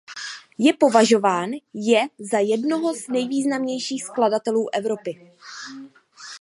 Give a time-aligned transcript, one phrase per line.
[0.57, 2.01] Je považován je
[2.31, 5.31] za jednoho z nejvýznamnějších skladatelů Evropy.